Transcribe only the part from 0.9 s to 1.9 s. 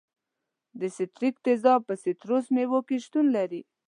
ستریک تیزاب